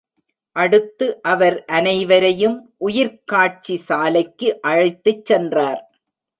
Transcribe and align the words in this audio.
அடுத்து 0.55 1.07
அவர் 1.23 1.57
அனைவரையும் 1.71 2.57
உயிர்க்காட்சி 2.87 3.77
சாலைக்கு 3.87 4.49
அழைத்துச் 4.61 5.25
சென்றார். 5.25 5.81